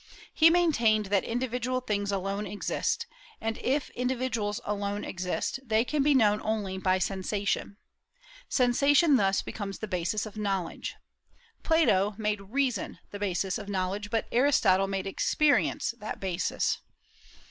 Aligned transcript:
He 0.33 0.49
maintained 0.49 1.05
that 1.11 1.23
individual 1.23 1.79
things 1.79 2.11
alone 2.11 2.47
exist; 2.47 3.05
and 3.39 3.59
if 3.59 3.91
individuals 3.91 4.59
alone 4.65 5.03
exist, 5.03 5.59
they 5.63 5.85
can 5.85 6.01
be 6.01 6.15
known 6.15 6.41
only 6.43 6.79
by 6.79 6.97
sensation. 6.97 7.77
Sensation 8.49 9.17
thus 9.17 9.43
becomes 9.43 9.77
the 9.77 9.87
basis 9.87 10.25
of 10.25 10.37
knowledge. 10.37 10.95
Plato 11.61 12.15
made 12.17 12.41
reason 12.41 12.97
the 13.11 13.19
basis 13.19 13.59
of 13.59 13.69
knowledge, 13.69 14.09
but 14.09 14.25
Aristotle 14.31 14.87
made 14.87 15.05
experience 15.05 15.93
that 15.99 16.19
basis. 16.19 16.79